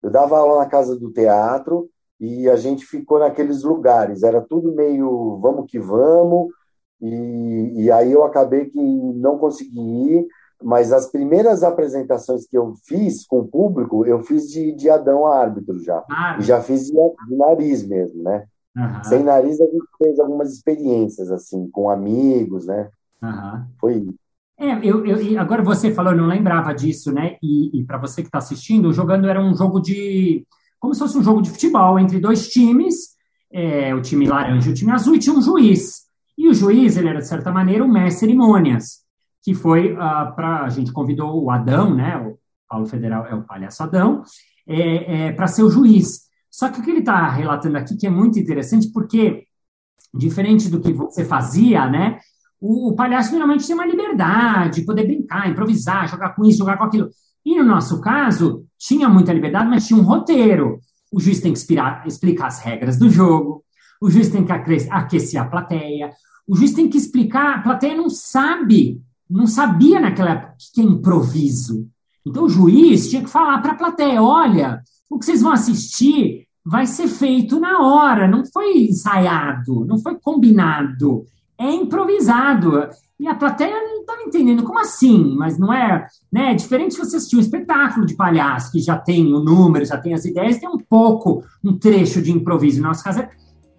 [0.03, 1.89] Eu dava aula na casa do teatro
[2.21, 4.23] e a gente ficou naqueles lugares.
[4.23, 6.49] Era tudo meio vamos que vamos.
[7.01, 10.27] E, e aí eu acabei que não consegui ir,
[10.65, 15.27] mas as primeiras apresentações que eu fiz com o público, eu fiz de, de Adão
[15.27, 16.03] a árbitro já.
[16.11, 18.47] Ah, e já fiz de, de nariz mesmo, né?
[18.77, 19.05] Uhum.
[19.05, 22.89] Sem nariz a gente fez algumas experiências, assim, com amigos, né?
[23.23, 23.65] Uhum.
[23.79, 24.15] Foi isso.
[24.59, 27.37] É, eu, eu, agora você falou, eu não lembrava disso, né?
[27.43, 30.47] E, e para você que está assistindo, jogando era um jogo de.
[30.81, 33.17] como se fosse um jogo de futebol entre dois times,
[33.53, 36.05] é, o time laranja e o time azul, e tinha um juiz.
[36.39, 39.04] E o juiz, ele era, de certa maneira, o mestre cerimônias,
[39.45, 40.65] que foi uh, ah, para.
[40.65, 42.17] A gente convidou o Adão, né?
[42.17, 44.23] O Paulo Federal é o palhaço Adão,
[44.67, 46.23] é, é para ser o juiz.
[46.51, 49.47] Só que o que ele está relatando aqui, que é muito interessante, porque,
[50.13, 52.19] diferente do que você fazia, né?
[52.65, 56.85] o, o palhaço geralmente tem uma liberdade, poder brincar, improvisar, jogar com isso, jogar com
[56.85, 57.11] aquilo.
[57.45, 60.81] E no nosso caso, tinha muita liberdade, mas tinha um roteiro.
[61.13, 63.63] O juiz tem que expirar, explicar as regras do jogo,
[64.01, 66.11] o juiz tem que aquecer a plateia,
[66.49, 69.01] o juiz tem que explicar, a plateia não sabe,
[69.35, 71.89] não sabia naquela época que é improviso.
[72.27, 76.47] Então o juiz tinha que falar para a plateia: olha, o que vocês vão assistir
[76.65, 81.27] vai ser feito na hora, não foi ensaiado, não foi combinado
[81.59, 82.89] é improvisado.
[83.19, 86.51] E a plateia não estava entendendo como assim, mas não é, né?
[86.51, 90.15] É diferente você assistir um espetáculo de palhaço que já tem o número, já tem
[90.15, 92.83] as ideias, tem um pouco, um trecho de improviso.
[92.83, 93.05] No nosso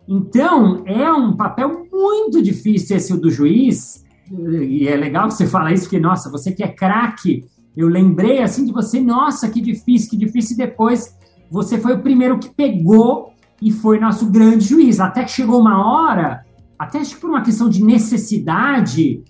[0.08, 4.05] então é um papel muito difícil esse do juiz.
[4.32, 8.42] E é legal que você fala isso, porque nossa, você que é craque, eu lembrei
[8.42, 10.56] assim de você, nossa, que difícil, que difícil.
[10.56, 11.16] E depois
[11.52, 15.00] você foi o primeiro que pegou e foi nosso grande juiz.
[15.00, 16.46] Até que chegou uma hora
[16.78, 19.24] até acho que por uma questão de necessidade,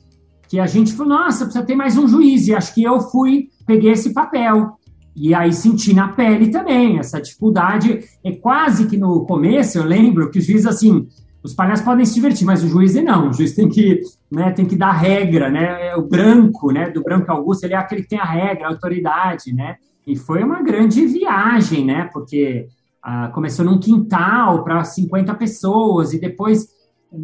[0.48, 2.48] que a gente falou, nossa, precisa ter mais um juiz.
[2.48, 4.78] E acho que eu fui, peguei esse papel.
[5.16, 8.04] E aí senti na pele também essa dificuldade.
[8.24, 11.08] É quase que no começo, eu lembro que os juízes, assim,
[11.46, 13.30] os palhaços podem se divertir, mas o juiz não.
[13.30, 15.90] O juiz tem que, né, tem que dar regra, né?
[15.90, 18.72] É o branco, né, do branco Augusto, ele é aquele que tem a regra, a
[18.72, 19.76] autoridade, né?
[20.08, 22.10] E foi uma grande viagem, né?
[22.12, 22.68] Porque
[23.02, 26.68] ah, começou num quintal para 50 pessoas e depois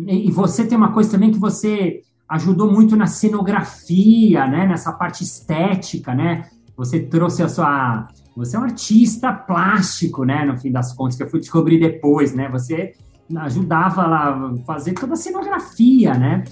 [0.07, 4.67] e você tem uma coisa também que você ajudou muito na cenografia, né?
[4.67, 6.45] Nessa parte estética, né?
[6.77, 8.07] Você trouxe a sua...
[8.37, 10.45] Você é um artista plástico, né?
[10.45, 12.47] No fim das contas, que eu fui descobrir depois, né?
[12.49, 12.93] Você
[13.37, 16.43] ajudava lá a fazer toda a cenografia, né?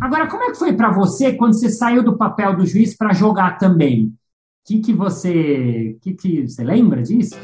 [0.00, 3.12] Agora, como é que foi para você quando você saiu do papel do juiz para
[3.12, 4.06] jogar também?
[4.06, 4.12] O
[4.66, 5.96] que, que você.
[6.00, 7.36] Que, que você lembra disso?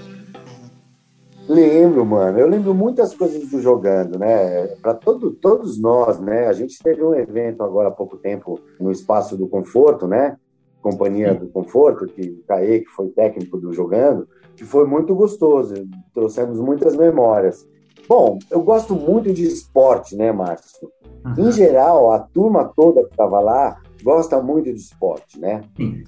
[1.49, 2.39] Lembro, mano.
[2.39, 4.67] Eu lembro muitas coisas do jogando, né?
[4.83, 6.49] Para todo, todos nós, né?
[6.49, 10.37] A gente teve um evento agora há pouco tempo no Espaço do Conforto, né?
[10.91, 15.75] Companhia do Conforto, que Caê, que foi técnico do jogando, que foi muito gostoso.
[16.15, 17.69] Trouxemos muitas memórias.
[18.09, 20.89] Bom, eu gosto muito de esporte, né, Márcio?
[21.37, 25.63] Em geral, a turma toda que estava lá gosta muito de esporte, né?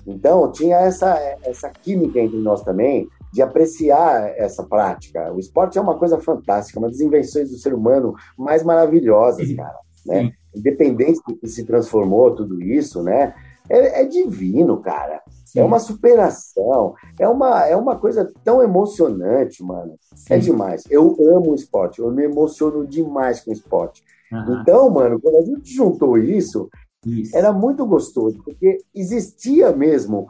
[0.06, 5.32] Então, tinha essa, essa química entre nós também de apreciar essa prática.
[5.32, 9.78] O esporte é uma coisa fantástica, uma das invenções do ser humano mais maravilhosas, cara.
[10.06, 10.30] Né?
[10.54, 13.34] Independente do que se transformou tudo isso, né?
[13.70, 15.22] É, é divino, cara.
[15.44, 15.60] Sim.
[15.60, 16.94] É uma superação.
[17.18, 19.92] É uma, é uma coisa tão emocionante, mano.
[20.12, 20.34] É Sim.
[20.34, 20.84] É demais.
[20.90, 22.00] Eu amo o esporte.
[22.00, 24.02] Eu me emociono demais com o esporte.
[24.32, 24.60] Uhum.
[24.60, 26.68] Então, mano, quando a gente juntou isso,
[27.06, 30.28] isso, era muito gostoso, porque existia mesmo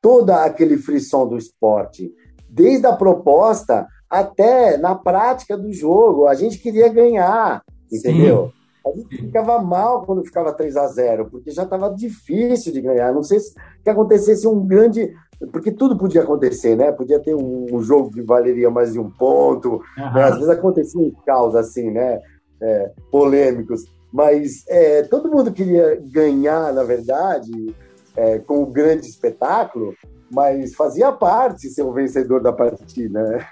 [0.00, 2.12] todo aquele frisson do esporte,
[2.48, 6.26] desde a proposta até na prática do jogo.
[6.26, 8.48] A gente queria ganhar, entendeu?
[8.48, 8.65] Sim.
[8.86, 13.12] A gente ficava mal quando ficava 3 a 0 porque já estava difícil de ganhar.
[13.12, 15.12] Não sei se que acontecesse um grande.
[15.52, 16.90] Porque tudo podia acontecer, né?
[16.92, 19.82] Podia ter um, um jogo que valeria mais de um ponto.
[19.98, 20.18] Uhum.
[20.18, 22.20] Às vezes acontecia um caos assim, né?
[22.60, 27.74] é, polêmicos, mas é, todo mundo queria ganhar, na verdade,
[28.16, 29.94] é, com o grande espetáculo,
[30.30, 33.22] mas fazia parte ser o vencedor da partida.
[33.22, 33.46] Né?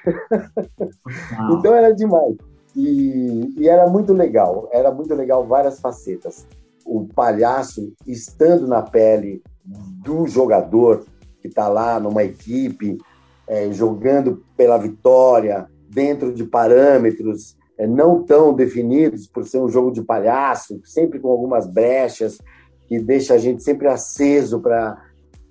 [1.58, 2.36] então era demais.
[2.76, 6.46] E, e, era muito legal, era muito legal várias facetas.
[6.84, 11.04] O palhaço estando na pele do jogador
[11.40, 12.98] que está lá numa equipe,
[13.46, 19.90] é, jogando pela vitória, dentro de parâmetros é, não tão definidos, por ser um jogo
[19.92, 22.38] de palhaço, sempre com algumas brechas,
[22.86, 25.02] que deixa a gente sempre aceso para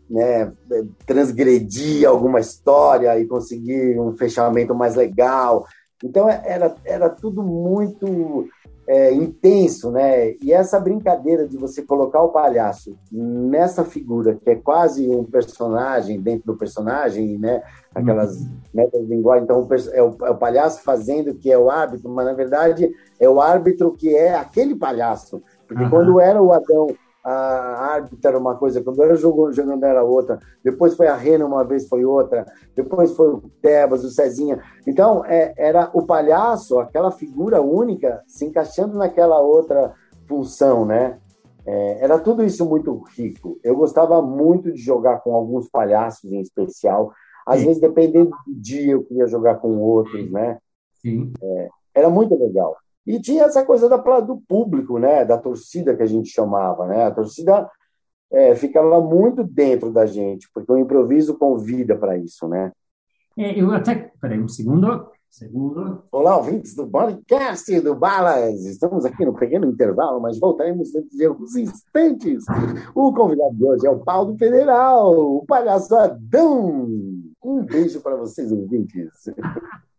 [0.10, 0.52] né,
[1.06, 5.66] transgredir alguma história e conseguir um fechamento mais legal.
[6.04, 8.48] Então é, era, era tudo muito
[8.86, 10.34] é, intenso, né?
[10.42, 16.20] E essa brincadeira de você colocar o palhaço nessa figura que é quase um personagem
[16.20, 17.64] dentro do personagem, né?
[17.96, 18.50] Aquelas uhum.
[18.74, 19.44] metas de linguagem.
[19.46, 23.30] Então é o, é o palhaço fazendo que é o árbitro, mas na verdade é
[23.30, 25.42] o árbitro que é aquele palhaço.
[25.66, 25.90] Porque uhum.
[25.90, 26.88] quando era o Adão
[27.24, 31.64] a árbitra era uma coisa, quando era jogando, era outra, depois foi a Rena, uma
[31.64, 34.62] vez foi outra, depois foi o Tebas, o Cezinha.
[34.86, 39.94] Então, é, era o palhaço, aquela figura única, se encaixando naquela outra
[40.28, 41.18] função, né?
[41.66, 43.58] É, era tudo isso muito rico.
[43.64, 47.14] Eu gostava muito de jogar com alguns palhaços em especial.
[47.46, 47.68] Às Sim.
[47.68, 50.58] vezes, dependendo do dia, eu queria jogar com outros, né?
[51.02, 51.32] Sim.
[51.42, 52.76] É, era muito legal.
[53.06, 55.26] E tinha essa coisa da, do público, né?
[55.26, 57.06] Da torcida que a gente chamava, né?
[57.06, 57.70] A torcida
[58.32, 62.72] é, ficava muito dentro da gente, porque o improviso convida para isso, né?
[63.38, 64.12] É, eu até.
[64.22, 65.12] Peraí, um segundo.
[65.30, 66.04] Segundo.
[66.12, 68.64] Olá, ouvintes do podcast do Balas.
[68.66, 72.44] Estamos aqui no pequeno intervalo, mas voltaremos dentro de alguns instantes.
[72.94, 76.88] O convidado de hoje é o Paulo Federal, o palhaço Adão.
[77.44, 79.10] Um beijo para vocês, ouvintes.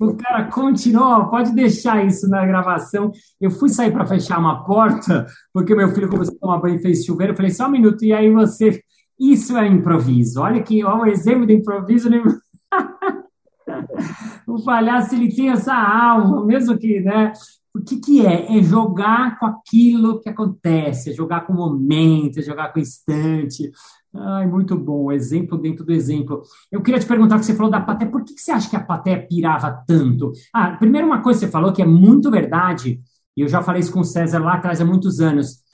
[0.00, 3.12] O cara continua, pode deixar isso na gravação.
[3.40, 6.82] Eu fui sair para fechar uma porta, porque meu filho começou a tomar banho e
[6.82, 7.32] fez chuveiro.
[7.32, 8.82] Eu falei, só um minuto, e aí você.
[9.18, 10.40] Isso é improviso.
[10.40, 12.10] Olha que ó, um exemplo de improviso.
[12.10, 12.20] Né?
[14.46, 17.32] o palhaço ele tem essa alma, mesmo que, né?
[17.72, 18.56] O que, que é?
[18.56, 22.82] É jogar com aquilo que acontece, é jogar com o momento, é jogar com o
[22.82, 23.70] instante.
[24.16, 26.42] Ai, muito bom, exemplo dentro do exemplo.
[26.70, 28.76] Eu queria te perguntar que você falou da plateia, por que, que você acha que
[28.76, 30.30] a plateia pirava tanto?
[30.52, 33.00] Ah, primeiro uma coisa que você falou que é muito verdade,
[33.36, 35.64] e eu já falei isso com o César lá atrás há muitos anos.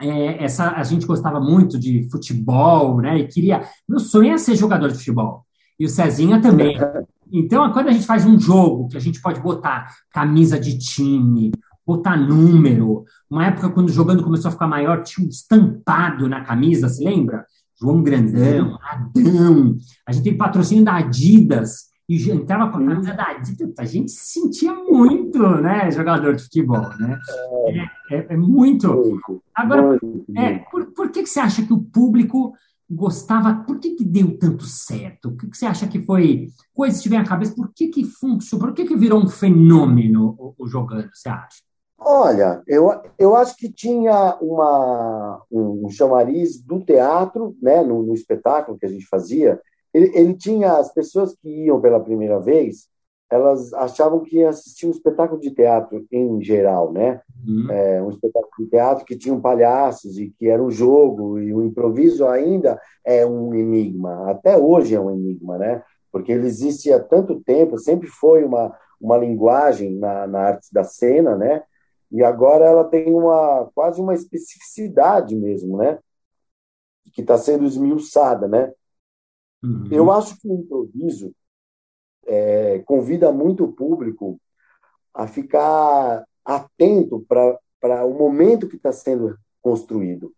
[0.00, 3.18] É, essa, a gente gostava muito de futebol, né?
[3.18, 3.62] E queria.
[3.88, 5.46] Meu sonho é ser jogador de futebol.
[5.78, 6.76] E o Cezinha também.
[7.32, 11.52] Então, quando a gente faz um jogo que a gente pode botar camisa de time,
[11.86, 16.88] botar número, uma época quando jogando começou a ficar maior, tinha um estampado na camisa,
[16.88, 17.46] se lembra?
[17.80, 19.78] João Grandão, Adão.
[20.06, 23.74] A gente tem patrocínio da Adidas e entrava com a camisa da Adidas.
[23.78, 27.18] A gente se sentia muito, né, jogador de futebol, né?
[28.10, 29.20] É, é, é muito.
[29.54, 29.98] Agora,
[30.36, 32.52] é, por, por que, que você acha que o público
[32.90, 33.54] gostava?
[33.54, 35.28] Por que, que deu tanto certo?
[35.28, 36.48] O que, que você acha que foi?
[36.74, 38.66] Coisas que vem à cabeça, por que que funcionou?
[38.66, 41.62] Por que que virou um fenômeno o, o jogando, você acha?
[42.02, 48.14] Olha, eu, eu acho que tinha uma, um, um chamariz do teatro, né, no, no,
[48.14, 49.60] espetáculo que a gente fazia.
[49.92, 52.88] Ele, ele tinha as pessoas que iam pela primeira vez,
[53.30, 57.20] elas achavam que assistiam um espetáculo de teatro em geral, né?
[57.46, 57.70] Uhum.
[57.70, 61.62] É, um espetáculo de teatro que tinha palhaços e que era um jogo e o
[61.62, 64.30] improviso ainda é um enigma.
[64.30, 65.82] Até hoje é um enigma, né?
[66.10, 70.82] Porque ele existe há tanto tempo, sempre foi uma, uma linguagem na, na arte da
[70.82, 71.62] cena, né?
[72.10, 75.98] E agora ela tem uma quase uma especificidade mesmo, né?
[77.12, 78.72] Que está sendo esmiuçada, né?
[79.62, 79.88] Uhum.
[79.90, 81.32] Eu acho que o improviso
[82.26, 84.40] é, convida muito o público
[85.14, 90.32] a ficar atento para o momento que está sendo construído,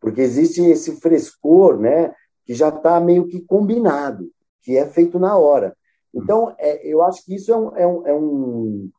[0.00, 2.14] porque existe esse frescor, né?
[2.44, 4.30] Que já está meio que combinado,
[4.62, 5.76] que é feito na hora.
[6.14, 8.90] Então, é, eu acho que isso é um, é um, é um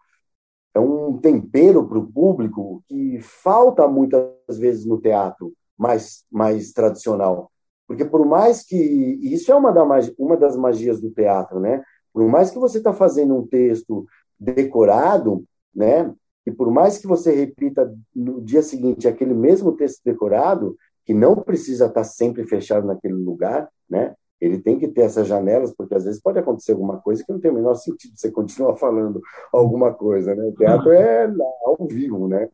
[0.74, 7.52] é um tempero para o público que falta muitas vezes no teatro mais, mais tradicional.
[7.88, 8.76] Porque por mais que.
[8.76, 9.84] Isso é uma, da,
[10.18, 11.84] uma das magias do teatro, né?
[12.14, 14.06] Por mais que você está fazendo um texto
[14.40, 16.14] decorado, né?
[16.46, 21.36] E por mais que você repita no dia seguinte aquele mesmo texto decorado, que não
[21.38, 24.14] precisa estar tá sempre fechado naquele lugar, né?
[24.40, 27.40] Ele tem que ter essas janelas, porque às vezes pode acontecer alguma coisa que não
[27.40, 29.22] tem o menor sentido você continuar falando
[29.52, 30.44] alguma coisa, né?
[30.44, 31.30] O teatro é
[31.66, 32.50] ao vivo, né?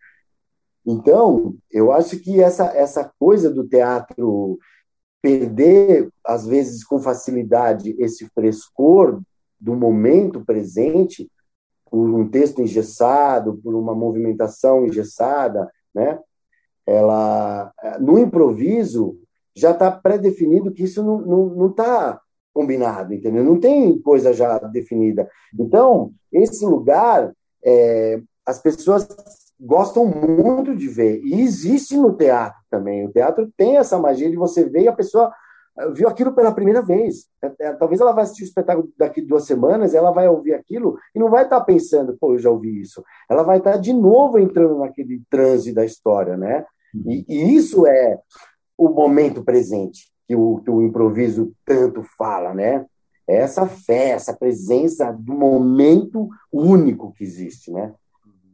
[0.85, 4.59] Então, eu acho que essa, essa coisa do teatro
[5.21, 9.19] perder, às vezes, com facilidade, esse frescor
[9.59, 11.29] do momento presente,
[11.89, 16.19] por um texto engessado, por uma movimentação engessada, né?
[16.85, 19.17] Ela, no improviso,
[19.55, 22.21] já está pré-definido que isso não está não, não tá
[22.53, 23.43] combinado, entendeu?
[23.43, 25.29] Não tem coisa já definida.
[25.59, 29.07] Então, esse lugar, é, as pessoas
[29.59, 31.21] gostam muito de ver.
[31.23, 33.05] E existe no teatro também.
[33.05, 35.33] O teatro tem essa magia de você ver e a pessoa
[35.77, 37.27] eh, viu aquilo pela primeira vez.
[37.41, 40.97] É, é, talvez ela vai assistir o espetáculo daqui duas semanas, ela vai ouvir aquilo
[41.13, 43.03] e não vai estar tá pensando, pô, eu já ouvi isso.
[43.29, 46.65] Ela vai estar tá de novo entrando naquele transe da história, né?
[47.05, 48.17] E, e isso é
[48.77, 52.85] o momento presente, que o, que o improviso tanto fala, né?
[53.27, 57.93] É essa fé, essa presença do momento único que existe, né?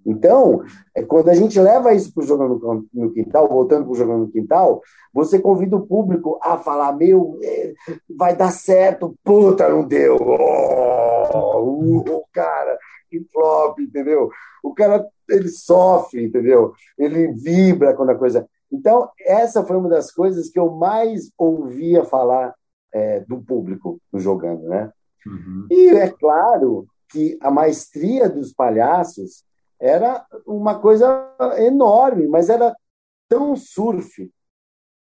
[0.06, 0.64] Então,
[0.96, 4.26] é, quando a gente leva isso para o Jogando no Quintal, voltando para o Jogando
[4.26, 4.82] no Quintal,
[5.14, 7.74] você convida o público a falar: meu, é,
[8.18, 10.18] vai dar certo, puta, não deu.
[10.20, 12.78] Oh, o, cara,
[13.10, 14.30] que flop, entendeu?
[14.64, 16.74] O cara, ele sofre, entendeu?
[16.98, 18.48] Ele vibra quando a coisa.
[18.72, 22.56] Então, essa foi uma das coisas que eu mais ouvia falar
[22.94, 24.92] é, do público no jogando, né?
[25.26, 25.68] Uhum.
[25.70, 29.44] E é claro que a maestria dos palhaços
[29.80, 32.76] era uma coisa enorme, mas era
[33.28, 34.32] tão surf.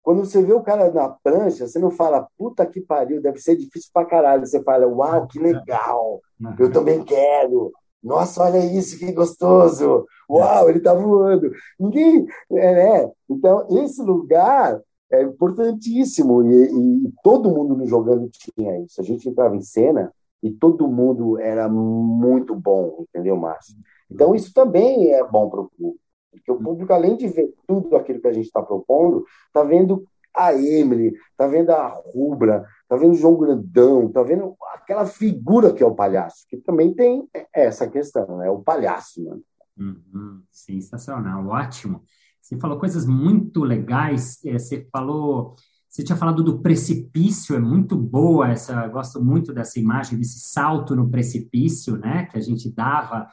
[0.03, 3.57] Quando você vê o cara na prancha, você não fala, puta que pariu, deve ser
[3.57, 4.45] difícil pra caralho.
[4.45, 6.21] Você fala, uau, que legal,
[6.57, 7.73] eu também quero.
[8.03, 10.05] Nossa, olha isso, que gostoso!
[10.29, 11.51] Uau, ele está voando!
[11.79, 12.25] Ninguém.
[12.51, 13.11] É, né?
[13.29, 14.81] Então, esse lugar
[15.11, 18.99] é importantíssimo e, e, todo mundo no jogando tinha isso.
[18.99, 20.11] A gente entrava em cena
[20.43, 23.75] e todo mundo era muito bom, entendeu, Márcio?
[24.09, 25.99] Então, isso também é bom para o público.
[26.31, 30.05] Porque o público, além de ver tudo aquilo que a gente está propondo, está vendo
[30.37, 35.73] a Emily, está vendo a Rubra, está vendo o João Grandão, está vendo aquela figura
[35.73, 39.41] que é o palhaço, que também tem essa questão, é o palhaço, mano.
[39.77, 42.03] Uhum, sensacional, ótimo.
[42.41, 45.55] Você falou coisas muito legais, é, você falou,
[45.89, 50.95] você tinha falado do precipício, é muito boa essa, gosto muito dessa imagem, desse salto
[50.95, 53.27] no precipício, né, que a gente dava,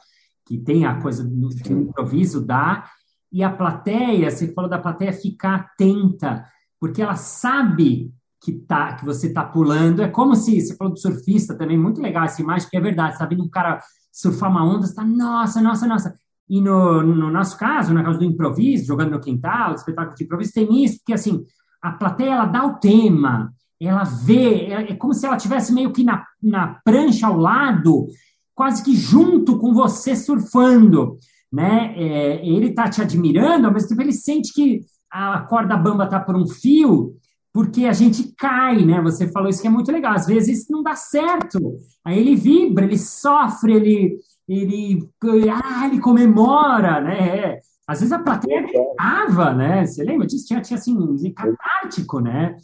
[0.45, 2.89] que tem a coisa do, que o improviso dá,
[3.31, 6.45] e a plateia, você falou da plateia ficar atenta,
[6.85, 10.03] porque ela sabe que, tá, que você está pulando.
[10.03, 13.17] É como se, você falou do surfista também, muito legal essa imagem, que é verdade,
[13.17, 13.79] tá vendo um cara
[14.11, 16.15] surfar uma onda, está, nossa, nossa, nossa.
[16.47, 20.53] E no, no nosso caso, na causa do improviso, jogando no quintal, espetáculo de improviso,
[20.53, 21.43] tem isso, porque assim,
[21.81, 25.91] a plateia, ela dá o tema, ela vê, é, é como se ela tivesse meio
[25.91, 28.05] que na, na prancha ao lado,
[28.53, 31.17] quase que junto com você surfando,
[31.51, 31.95] né?
[31.97, 34.81] É, ele está te admirando, ao mesmo tempo ele sente que
[35.15, 37.15] a corda bamba está por um fio,
[37.53, 39.01] porque a gente cai, né?
[39.01, 40.13] Você falou isso que é muito legal.
[40.13, 41.79] Às vezes não dá certo.
[42.03, 45.09] Aí ele vibra, ele sofre, ele, ele,
[45.49, 47.59] ah, ele comemora, né?
[47.87, 49.85] Às vezes a plateia gritava, né?
[49.85, 50.47] Você lembra disso?
[50.47, 52.57] Tinha, tinha assim, um catártico, né?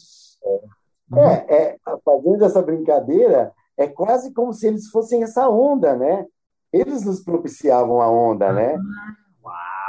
[1.15, 6.25] É, é, fazendo essa brincadeira, é quase como se eles fossem essa onda, né?
[6.73, 8.77] Eles nos propiciavam a onda, né?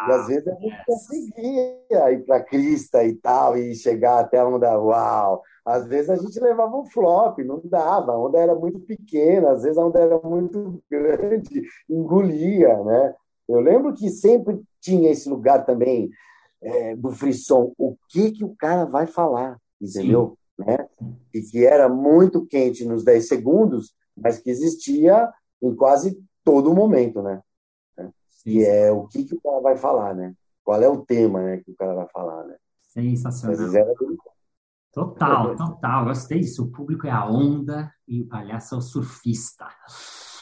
[0.02, 0.08] Ah!
[0.08, 4.38] E às vezes a gente conseguia ir para a crista e tal, e chegar até
[4.38, 5.42] a onda uau.
[5.64, 9.62] Às vezes a gente levava um flop, não dava, a onda era muito pequena, às
[9.62, 13.14] vezes a onda era muito grande, engolia, né?
[13.48, 16.10] Eu lembro que sempre tinha esse lugar também
[16.62, 20.36] é, do frisson, o que que o cara vai falar, entendeu?
[20.58, 20.78] Né?
[21.34, 25.28] E que era muito quente nos 10 segundos, mas que existia
[25.62, 27.40] em quase todo momento, né?
[28.42, 30.34] Que é o que, que o cara vai falar, né?
[30.64, 32.56] Qual é o tema né, que o cara vai falar, né?
[32.82, 33.74] Sensacional.
[33.74, 33.94] Era...
[34.92, 36.04] Total, total.
[36.04, 36.64] Gostei disso.
[36.64, 39.66] O público é a onda e o palhaço é o surfista.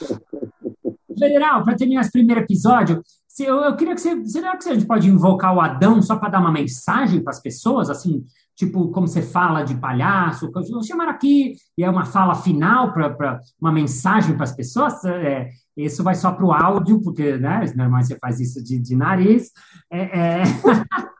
[1.18, 3.02] Federal, para terminar esse primeiro episódio,
[3.38, 4.24] eu, eu queria que você.
[4.26, 7.40] Será que a gente pode invocar o Adão só para dar uma mensagem para as
[7.40, 7.88] pessoas?
[7.88, 8.24] Assim,
[8.56, 13.40] tipo, como você fala de palhaço, vou chamar aqui, e é uma fala final para
[13.60, 15.04] uma mensagem para as pessoas.
[15.04, 18.96] É, isso vai só para o áudio, porque né, normalmente você faz isso de, de
[18.96, 19.50] nariz.
[19.90, 20.42] É, é...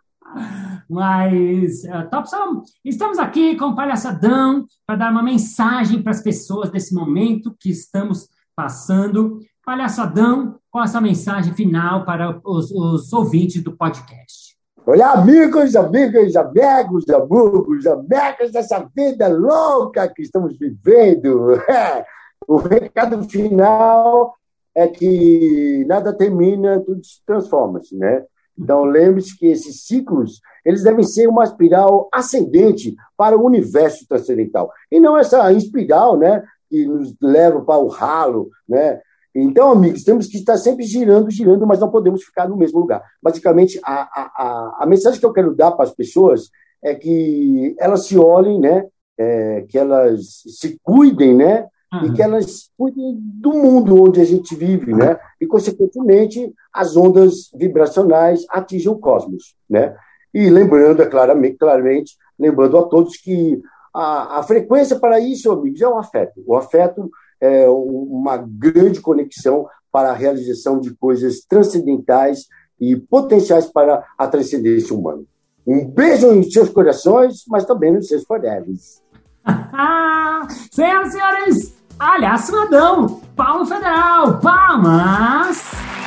[0.88, 6.94] Mas, uh, estamos aqui com o Palhaçadão para dar uma mensagem para as pessoas desse
[6.94, 9.38] momento que estamos passando.
[9.64, 14.56] Palhaçadão, qual essa mensagem final para os, os ouvintes do podcast?
[14.86, 21.60] Olá, amigos, amigas, amigos, amigos, amigas dessa vida louca que estamos vivendo.
[22.46, 24.34] o recado final
[24.74, 28.24] é que nada termina, tudo se transforma-se, né?
[28.56, 34.70] Então, lembre-se que esses ciclos, eles devem ser uma espiral ascendente para o universo transcendental.
[34.90, 39.00] E não essa espiral, né, que nos leva para o ralo, né?
[39.34, 43.02] Então, amigos, temos que estar sempre girando, girando, mas não podemos ficar no mesmo lugar.
[43.22, 46.50] Basicamente, a, a, a, mensagem que eu quero dar para as pessoas
[46.82, 48.86] é que elas se olhem, né?
[49.16, 51.68] É, que elas se cuidem, né?
[51.92, 52.06] Uhum.
[52.06, 55.18] E que elas cuidem do mundo onde a gente vive, né?
[55.40, 59.94] E, consequentemente, as ondas vibracionais atingem o cosmos, né?
[60.32, 63.60] E lembrando, é claramente, claramente, lembrando a todos que
[63.94, 66.42] a, a frequência para isso, amigos, é o afeto.
[66.46, 67.10] O afeto
[67.40, 72.46] é, uma grande conexão para a realização de coisas transcendentais
[72.80, 75.22] e potenciais para a transcendência humana.
[75.66, 79.02] Um beijo em seus corações, mas também nos seus foreves.
[80.70, 85.99] Senhoras e senhores, aliás, cidadão, Paulo Federal, palmas!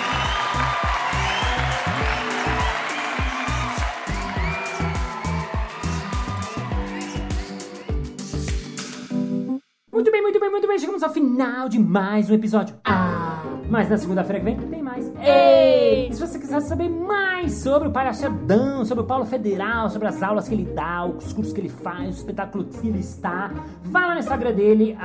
[10.53, 10.77] Muito bem.
[10.77, 12.75] Chegamos ao final de mais um episódio.
[12.85, 13.41] Ah!
[13.67, 15.11] Mas na segunda-feira que vem tem mais.
[15.19, 16.09] Ei!
[16.09, 20.21] E se você quiser saber mais sobre o Palhaçadão, sobre o Paulo Federal, sobre as
[20.21, 23.51] aulas que ele dá, os cursos que ele faz, o espetáculo que ele está,
[23.83, 24.95] vá lá no Instagram dele,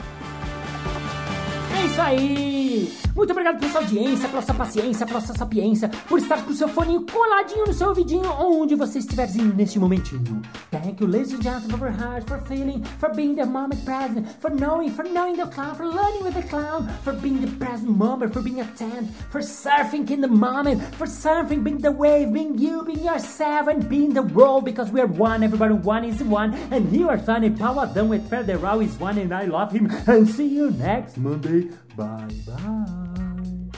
[1.74, 2.92] é isso aí!
[3.14, 6.54] Muito obrigado pela sua audiência, pela sua paciência, pela sua sapiência, por estar com o
[6.54, 10.42] seu fone coladinho no seu ouvidinho, onde você estiverzinho neste momentinho.
[10.72, 14.50] Thank you, ladies and gentlemen, for heart, for feeling, for being the moment present, for
[14.50, 18.32] knowing, for knowing the clown, for learning with the clown, for being the present moment,
[18.32, 22.82] for being attentive, for surfing in the moment, for surfing, being the wave, being you,
[22.82, 26.92] being yourself, and being the world, because we are one, everybody one is one, and
[26.92, 30.72] you are funny, Pauladão with Federal is one, and I love him, and see you
[30.72, 31.70] next Monday.
[31.96, 33.70] Bye bye.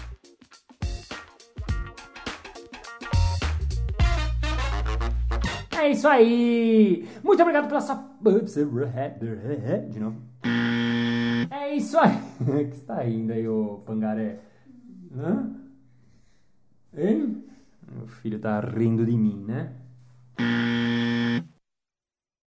[5.78, 7.06] É isso aí!
[7.22, 7.96] Muito obrigado pela sua.
[9.80, 10.16] De novo.
[11.50, 12.16] É isso aí!
[12.70, 14.40] que está indo aí, ô pangaré?
[15.16, 15.54] Hã?
[16.96, 17.44] Hein?
[17.92, 19.72] Meu filho tá rindo de mim, né?